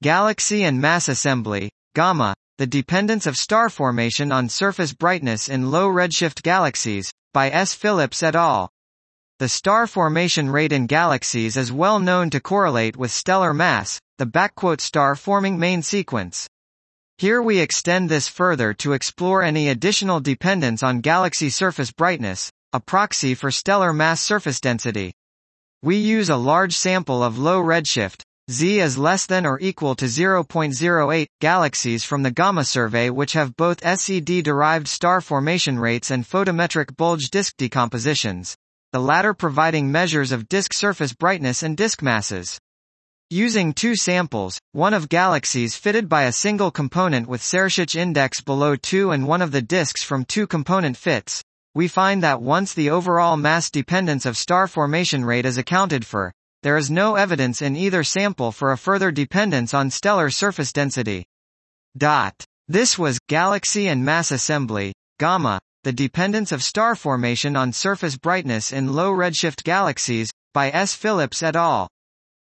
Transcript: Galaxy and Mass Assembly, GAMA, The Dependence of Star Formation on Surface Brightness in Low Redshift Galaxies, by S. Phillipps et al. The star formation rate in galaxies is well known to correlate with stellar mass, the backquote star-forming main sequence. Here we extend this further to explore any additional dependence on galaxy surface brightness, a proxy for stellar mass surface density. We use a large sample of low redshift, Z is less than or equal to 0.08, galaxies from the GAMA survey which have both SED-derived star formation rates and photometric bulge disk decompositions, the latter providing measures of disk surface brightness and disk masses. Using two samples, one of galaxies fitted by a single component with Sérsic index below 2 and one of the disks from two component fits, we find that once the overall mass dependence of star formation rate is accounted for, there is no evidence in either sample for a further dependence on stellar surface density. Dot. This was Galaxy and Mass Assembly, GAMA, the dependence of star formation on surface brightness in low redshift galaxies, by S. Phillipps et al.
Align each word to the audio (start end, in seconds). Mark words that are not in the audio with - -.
Galaxy 0.00 0.62
and 0.62 0.80
Mass 0.80 1.08
Assembly, 1.08 1.72
GAMA, 1.96 2.32
The 2.58 2.68
Dependence 2.68 3.26
of 3.26 3.36
Star 3.36 3.68
Formation 3.68 4.30
on 4.30 4.48
Surface 4.48 4.92
Brightness 4.92 5.48
in 5.48 5.72
Low 5.72 5.88
Redshift 5.88 6.44
Galaxies, 6.44 7.10
by 7.34 7.50
S. 7.50 7.74
Phillipps 7.74 8.22
et 8.22 8.36
al. 8.36 8.70
The 9.40 9.48
star 9.48 9.88
formation 9.88 10.50
rate 10.50 10.70
in 10.70 10.86
galaxies 10.86 11.56
is 11.56 11.72
well 11.72 11.98
known 11.98 12.30
to 12.30 12.38
correlate 12.38 12.96
with 12.96 13.10
stellar 13.10 13.52
mass, 13.52 13.98
the 14.18 14.26
backquote 14.26 14.80
star-forming 14.80 15.58
main 15.58 15.82
sequence. 15.82 16.46
Here 17.16 17.42
we 17.42 17.58
extend 17.58 18.08
this 18.08 18.28
further 18.28 18.74
to 18.74 18.92
explore 18.92 19.42
any 19.42 19.68
additional 19.68 20.20
dependence 20.20 20.84
on 20.84 21.00
galaxy 21.00 21.50
surface 21.50 21.90
brightness, 21.90 22.52
a 22.72 22.78
proxy 22.78 23.34
for 23.34 23.50
stellar 23.50 23.92
mass 23.92 24.20
surface 24.20 24.60
density. 24.60 25.12
We 25.82 25.96
use 25.96 26.30
a 26.30 26.36
large 26.36 26.76
sample 26.76 27.24
of 27.24 27.36
low 27.36 27.60
redshift, 27.60 28.22
Z 28.50 28.80
is 28.80 28.96
less 28.96 29.26
than 29.26 29.44
or 29.44 29.60
equal 29.60 29.94
to 29.96 30.06
0.08, 30.06 31.26
galaxies 31.38 32.02
from 32.02 32.22
the 32.22 32.30
GAMA 32.30 32.64
survey 32.64 33.10
which 33.10 33.34
have 33.34 33.54
both 33.58 33.84
SED-derived 33.84 34.88
star 34.88 35.20
formation 35.20 35.78
rates 35.78 36.10
and 36.10 36.24
photometric 36.24 36.96
bulge 36.96 37.28
disk 37.28 37.58
decompositions, 37.58 38.56
the 38.94 39.00
latter 39.00 39.34
providing 39.34 39.92
measures 39.92 40.32
of 40.32 40.48
disk 40.48 40.72
surface 40.72 41.12
brightness 41.12 41.62
and 41.62 41.76
disk 41.76 42.00
masses. 42.00 42.58
Using 43.28 43.74
two 43.74 43.94
samples, 43.94 44.58
one 44.72 44.94
of 44.94 45.10
galaxies 45.10 45.76
fitted 45.76 46.08
by 46.08 46.22
a 46.22 46.32
single 46.32 46.70
component 46.70 47.28
with 47.28 47.42
Sérsic 47.42 47.94
index 47.94 48.40
below 48.40 48.76
2 48.76 49.10
and 49.10 49.26
one 49.26 49.42
of 49.42 49.52
the 49.52 49.60
disks 49.60 50.02
from 50.02 50.24
two 50.24 50.46
component 50.46 50.96
fits, 50.96 51.42
we 51.74 51.86
find 51.86 52.22
that 52.22 52.40
once 52.40 52.72
the 52.72 52.88
overall 52.88 53.36
mass 53.36 53.70
dependence 53.70 54.24
of 54.24 54.38
star 54.38 54.66
formation 54.66 55.22
rate 55.22 55.44
is 55.44 55.58
accounted 55.58 56.06
for, 56.06 56.32
there 56.62 56.76
is 56.76 56.90
no 56.90 57.14
evidence 57.14 57.62
in 57.62 57.76
either 57.76 58.02
sample 58.02 58.52
for 58.52 58.72
a 58.72 58.78
further 58.78 59.10
dependence 59.12 59.72
on 59.72 59.90
stellar 59.90 60.30
surface 60.30 60.72
density. 60.72 61.24
Dot. 61.96 62.34
This 62.66 62.98
was 62.98 63.18
Galaxy 63.28 63.88
and 63.88 64.04
Mass 64.04 64.30
Assembly, 64.30 64.92
GAMA, 65.18 65.58
the 65.84 65.92
dependence 65.92 66.52
of 66.52 66.62
star 66.62 66.94
formation 66.94 67.56
on 67.56 67.72
surface 67.72 68.16
brightness 68.16 68.72
in 68.72 68.92
low 68.92 69.10
redshift 69.10 69.62
galaxies, 69.64 70.30
by 70.52 70.70
S. 70.70 70.94
Phillipps 70.94 71.42
et 71.42 71.56
al. 71.56 71.88